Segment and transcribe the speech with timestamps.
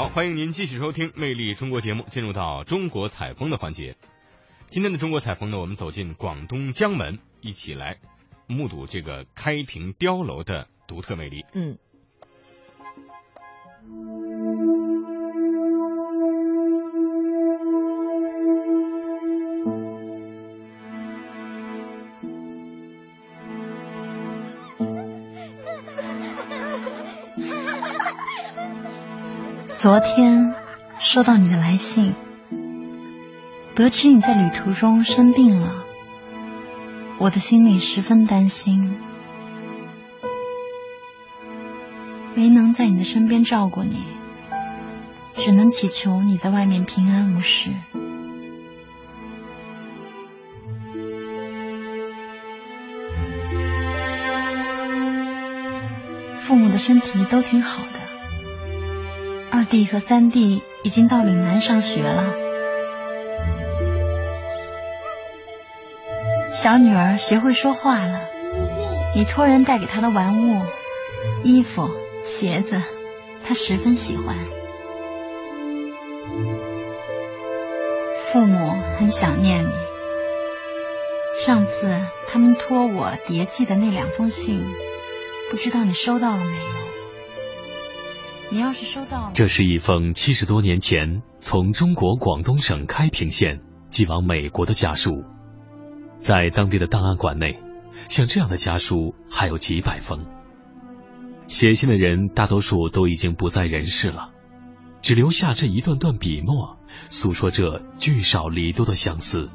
[0.00, 3.98] 好，欢迎您继续收听《魅力中国》节目，进入到中国采风的环节。
[4.64, 7.98] 今天的中国采风呢，我们走进广东江门，一起来
[8.46, 11.44] 目睹这个开平碉楼的独特魅力。
[11.52, 11.76] 嗯。
[29.82, 30.52] 昨天
[30.98, 32.14] 收到你的来信，
[33.74, 35.86] 得知你在旅途中生病了，
[37.18, 38.98] 我的心里十分担心，
[42.34, 44.04] 没能在你的身边照顾你，
[45.32, 47.70] 只能祈求你在外面平安无事。
[56.36, 58.09] 父母的身体都挺好的。
[59.70, 62.34] 弟和三弟已经到岭南上学了，
[66.52, 68.22] 小女儿学会说话了，
[69.14, 70.60] 你托人带给她的玩物、
[71.44, 71.88] 衣服、
[72.24, 72.82] 鞋子，
[73.46, 74.36] 她十分喜欢。
[78.32, 79.72] 父母很想念你，
[81.44, 81.96] 上次
[82.26, 84.64] 他们托我叠寄的那两封信，
[85.48, 86.89] 不知道你收到了没有？
[88.52, 95.22] 你要是收到，这是一封七十多年前从中国广东省开平县寄往美国的家书，
[96.18, 97.62] 在当地的档案馆内，
[98.08, 100.26] 像这样的家书还有几百封。
[101.46, 104.30] 写信的人大多数都已经不在人世了，
[105.00, 106.76] 只留下这一段段笔墨，
[107.08, 109.48] 诉说着聚少离多的相思。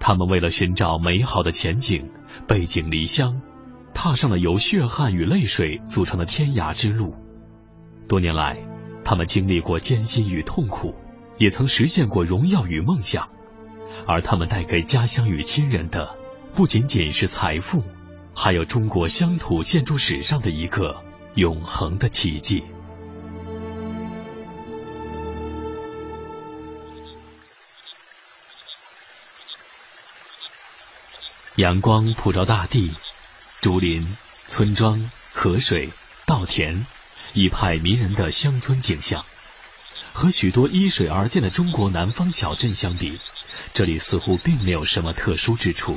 [0.00, 2.10] 他们为了寻找美好的前景，
[2.46, 3.42] 背井离乡，
[3.92, 7.14] 踏上了由血汗与泪水组成的天涯之路。
[8.08, 8.56] 多年来，
[9.04, 10.94] 他们经历过艰辛与痛苦，
[11.36, 13.28] 也曾实现过荣耀与梦想，
[14.06, 16.16] 而他们带给家乡与亲人的，
[16.54, 17.84] 不仅仅是财富，
[18.34, 21.04] 还有中国乡土建筑史上的一个
[21.34, 22.64] 永恒的奇迹。
[31.56, 32.90] 阳光普照大地，
[33.60, 35.90] 竹林、村庄、河水、
[36.24, 36.86] 稻田。
[37.34, 39.24] 一派迷人的乡村景象，
[40.12, 43.18] 和许多依水而建的中国南方小镇相比，
[43.74, 45.96] 这里似乎并没有什么特殊之处。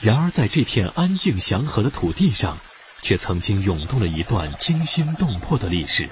[0.00, 2.58] 然而，在这片安静祥和的土地上，
[3.00, 6.10] 却曾经涌动了一段惊心动魄的历史。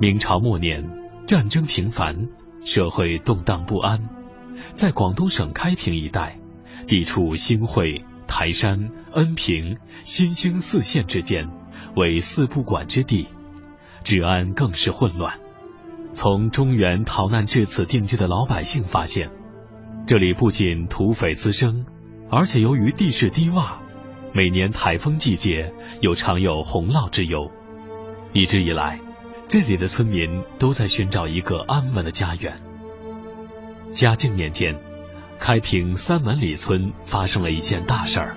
[0.00, 0.84] 明朝末年，
[1.26, 2.28] 战争频繁，
[2.64, 4.08] 社会动荡不安，
[4.74, 6.38] 在广东省开平一带，
[6.86, 11.48] 地处新会、台山、恩平、新兴四县之间。
[11.96, 13.26] 为四不管之地，
[14.04, 15.40] 治安更是混乱。
[16.12, 19.30] 从中原逃难至此定居的老百姓发现，
[20.06, 21.86] 这里不仅土匪滋生，
[22.30, 23.78] 而且由于地势低洼，
[24.34, 27.50] 每年台风季节又常有洪涝之忧。
[28.34, 29.00] 一直以来，
[29.48, 32.58] 这里的村民都在寻找一个安稳的家园。
[33.88, 34.78] 嘉靖年间，
[35.38, 38.36] 开平三门里村发生了一件大事儿。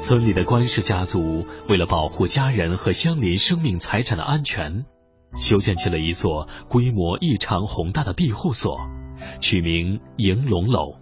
[0.00, 4.86] 村里的官氏家族为了保护家人和乡邻生命财产的安全，
[5.34, 8.80] 修建起了一座规模异常宏大的庇护所，
[9.40, 10.94] 取名迎龙楼。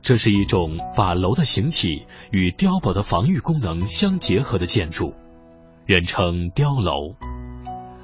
[0.00, 5.14] 这是一种把楼的形体与碉堡的防御功能相结合的建筑，
[5.84, 7.14] 人称碉楼。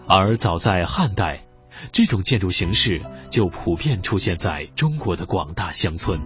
[0.06, 1.44] 而早在汉代，
[1.90, 6.20] 这种建筑形式就普遍出现在中国的广大乡村。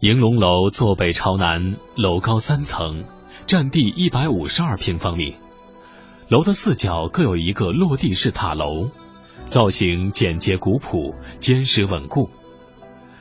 [0.00, 3.02] 迎龙楼坐北朝南，楼高三层，
[3.48, 5.34] 占地一百五十二平方米。
[6.28, 8.90] 楼的四角各有一个落地式塔楼，
[9.48, 12.30] 造型简洁古朴，坚实稳固。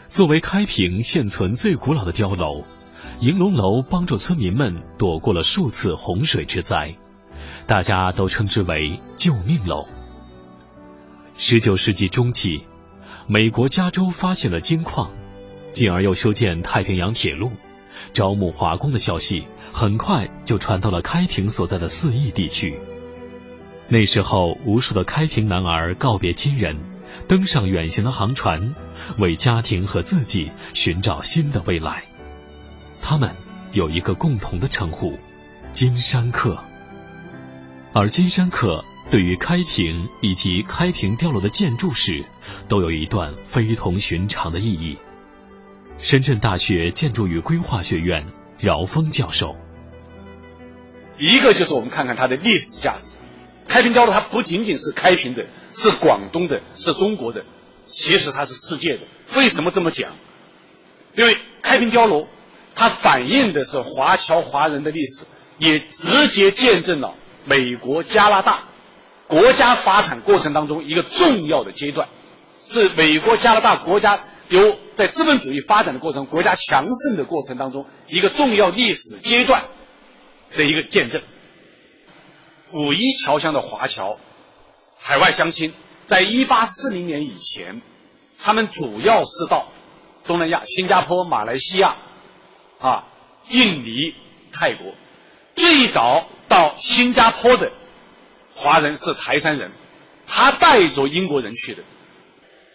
[0.05, 2.63] 作为开平现存最古老的碉楼，
[3.21, 6.95] 迎龙楼帮助村民们躲过了数次洪水之灾，
[7.65, 9.87] 大家都称之为“救命楼”。
[11.37, 12.67] 十九世纪中期，
[13.25, 15.09] 美国加州发现了金矿。
[15.77, 17.51] 进而又修建太平洋铁路，
[18.11, 22.79] 招募华工的消息很快就传到了开平所在的四邑地区。
[23.87, 26.77] 那时候，无数的开平男儿告别亲人，
[27.27, 28.73] 登上远行的航船，
[29.19, 32.05] 为家庭和自己寻找新的未来。
[32.99, 33.35] 他们
[33.71, 35.19] 有一个共同的称呼——
[35.73, 36.57] 金山客。
[37.93, 42.25] 而金山客对于开平以及开平碉楼的建筑史，
[42.67, 44.97] 都有一段非同寻常的意义。
[45.99, 48.27] 深圳大学建筑与规划学院
[48.59, 49.55] 饶峰教授，
[51.17, 53.15] 一个就是我们看看它的历史价值。
[53.67, 57.43] 开平碉楼它不仅仅是开平的，是广东的，是中国的，
[57.87, 59.01] 其实它是世界的。
[59.35, 60.15] 为什么这么讲？
[61.15, 62.27] 因为开平碉楼
[62.75, 65.25] 它反映的是华侨华人的历史，
[65.57, 68.65] 也直接见证了美国、加拿大
[69.27, 72.07] 国家发展过程当中一个重要的阶段，
[72.59, 79.63] 是美国、加拿大国家由在资本主义发展的过程、国家强盛的过程当中一个重要历史阶段
[80.55, 81.21] 的一个见证。
[82.73, 84.17] 五一侨乡的华侨，
[84.97, 85.73] 海外乡亲，
[86.05, 87.81] 在一八四零年以前，
[88.37, 89.69] 他们主要是到
[90.25, 91.95] 东南亚、新加坡、马来西亚、
[92.79, 93.07] 啊、
[93.49, 94.13] 印尼、
[94.51, 94.93] 泰国。
[95.55, 97.71] 最早到新加坡的
[98.53, 99.71] 华人是台山人，
[100.27, 101.83] 他带着英国人去的。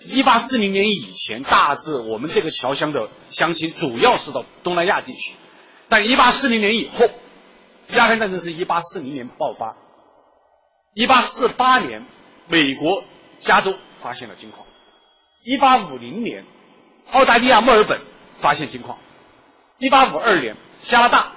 [0.05, 5.33] 一八四零年以前，大致我们这个侨乡的乡亲主要是到东南亚地区，
[5.89, 7.09] 但一八四零年以后。
[7.89, 9.77] 鸦片战争是一八四零年爆发，
[10.95, 12.07] 一八四八年，
[12.49, 13.05] 美国
[13.39, 14.67] 加州发现了金矿，
[15.45, 16.47] 一八五零年，
[17.11, 18.01] 澳大利亚墨尔本
[18.35, 18.99] 发现金矿，
[19.79, 21.33] 一八五二年，加拿大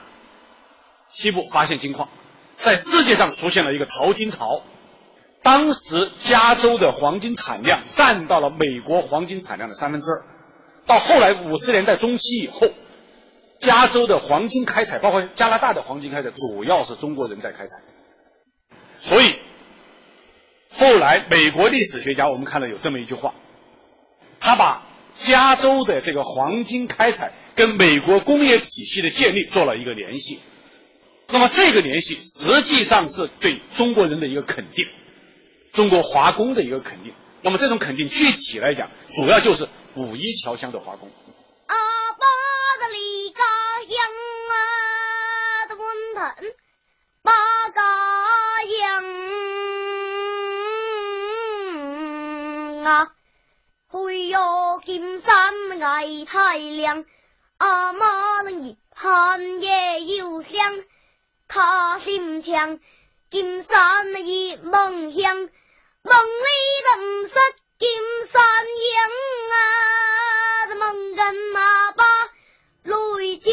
[1.10, 2.08] 西部发现金矿，
[2.54, 4.62] 在世界上出现了一个淘金潮，
[5.46, 10.26] 当时加州的黄金产量占到了美国黄金产量的三分之二，
[10.88, 12.68] 到后来五十年代中期以后。
[13.58, 17.78] 加州的黄金开采，包括加拿大的黄金开采，主要是中国人在开采。
[19.00, 19.36] 所以
[20.72, 23.34] 后来美国历史学家我们看到有这么一句话，
[24.40, 24.84] 他把
[25.16, 30.42] 加州的这个黄金开采跟美国工业体系的建立做了一个联系。
[31.30, 34.86] 那么这个联系实际上是对中国人的一个肯定，
[35.76, 37.14] 中国华工的一个肯定。
[37.42, 41.12] 那么这种肯定具体来讲，主要就是五一侨乡的华工。
[41.68, 41.76] 啊
[47.22, 47.32] 八
[47.74, 47.82] 嘎
[48.64, 48.76] 营
[52.86, 53.12] 啊，
[53.88, 54.40] 会有
[54.86, 57.04] 金山爱太亮，
[57.58, 60.52] 阿妈能一盼夜又香，
[61.48, 62.80] 他心强，
[63.30, 65.50] 金山一梦乡，
[66.06, 66.48] 梦里
[66.86, 66.92] 人
[67.28, 67.34] 识
[67.80, 67.90] 金
[68.32, 68.40] 山
[68.86, 68.94] 营
[69.56, 69.66] 啊，
[70.80, 70.84] 梦
[71.16, 71.20] 跟
[71.52, 71.58] 马
[71.98, 72.04] 巴
[72.84, 73.52] 泪见。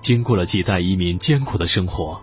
[0.00, 2.20] 经过了几代移民艰苦的生活，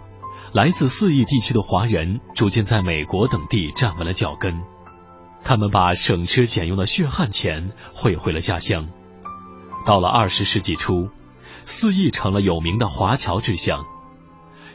[0.52, 4.64] 来自四邑地区的华人逐渐在美国等地站稳了脚跟。
[5.46, 8.90] 他们把省吃俭用的血汗钱汇回了家乡。
[9.86, 11.08] 到了二十世纪初，
[11.64, 13.86] 四邑成了有名的华侨之乡，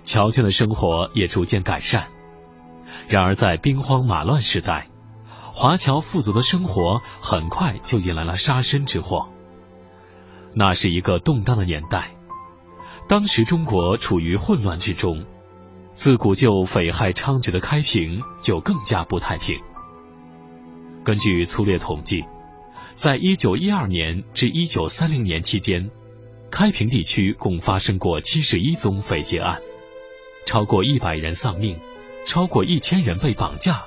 [0.02, 2.08] 侨眷的生活也逐渐改善。
[3.08, 4.88] 然而，在兵荒马乱时代，
[5.52, 9.28] 华侨富足的生活很快就引来了杀身之祸。
[10.54, 12.10] 那是一个动荡的年代。
[13.08, 15.24] 当时中国处于混乱之中，
[15.92, 19.60] 自古就匪害猖獗的开平就更加不太平。
[21.02, 22.24] 根据粗略统计，
[22.94, 25.90] 在一九一二年至一九三零年期间，
[26.50, 29.60] 开平地区共发生过七十一宗匪劫案，
[30.46, 31.78] 超过一百人丧命，
[32.26, 33.84] 超过一千人被绑架，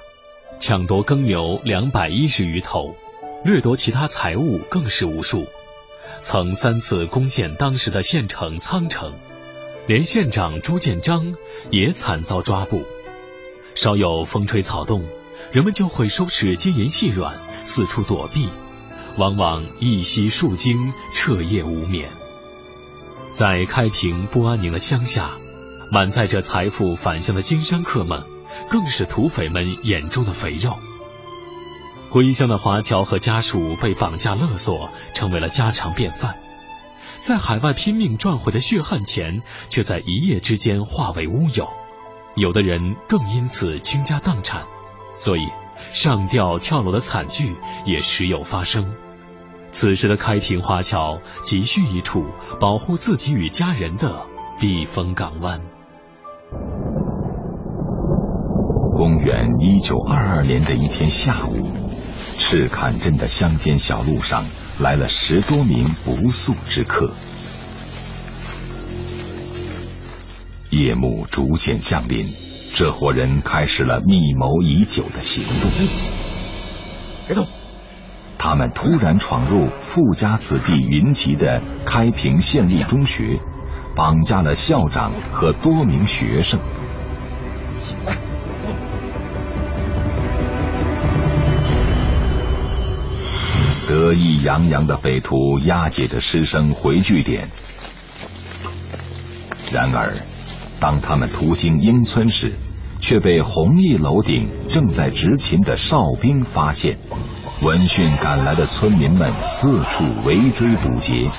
[0.60, 2.96] 抢夺耕牛两百一十余头，
[3.44, 5.46] 掠夺其他财物更是无数。
[6.22, 9.14] 曾三次攻陷当时的县城苍城，
[9.88, 11.36] 连县长朱建章
[11.70, 12.84] 也惨遭抓捕。
[13.76, 15.06] 稍有风吹草动，
[15.52, 18.48] 人们就会收拾金银细软，四处躲避，
[19.18, 22.08] 往往一夕数惊，彻夜无眠。
[23.34, 25.32] 在开平不安宁的乡下，
[25.92, 28.24] 满载着财富返乡的经商客们，
[28.70, 30.78] 更是土匪们眼中的肥肉。
[32.10, 36.36] 归乡的华侨和家属被绑架勒索，成为了家常便饭。
[37.20, 41.70] 在海外拼命赚回的血汗钱，却在一夜之间化为乌有。
[42.36, 44.64] 有的人更因此倾家荡产，
[45.16, 45.48] 所以
[45.90, 48.94] 上吊跳楼的惨剧也时有发生。
[49.72, 54.26] 此时的开平华侨急需一处保护自己与家人的
[54.64, 55.60] 避风港湾。
[58.96, 61.70] 公元一九二二年的一天下午。
[62.38, 64.46] 赤坎镇的乡间小路上
[64.80, 67.12] 来了十多名不速之客。
[70.70, 72.26] 夜幕逐渐降临，
[72.74, 75.70] 这伙人开始了密谋已久的行动。
[77.28, 77.46] 别动！
[78.38, 83.42] 他们突然闯入富家子弟云集的开平县立中学，
[83.96, 86.60] 绑架了校长和多名学生。
[93.88, 97.48] 得意洋洋的匪徒押解着师生回据点。
[99.72, 100.14] 然而，
[100.80, 102.56] 当他们途经英村时，
[103.00, 106.98] 却被红翼楼顶正在执勤的哨兵发现。
[107.62, 111.30] 闻讯赶来的村民们四处围追堵截，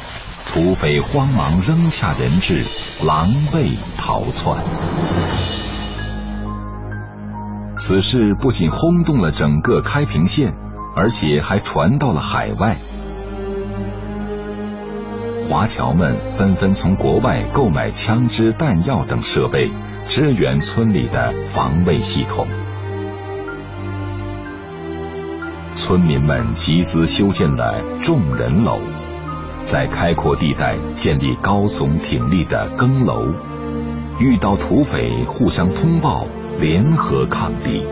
[0.55, 2.63] 土匪慌忙扔下人质，
[3.05, 4.57] 狼狈逃窜。
[7.77, 10.55] 此事不仅轰动了整个开平县，
[10.95, 12.77] 而且还传到了海外。
[15.49, 19.73] 华侨们纷纷从国外购买枪支、弹药等设备，
[20.05, 22.47] 支援村里的防卫系统。
[25.75, 28.79] 村民们集资修建了众人楼，
[29.65, 33.27] 在开阔地带建立高耸挺立的更楼，
[34.19, 36.27] 遇到土匪互相通报。
[36.57, 37.85] 联合抗敌。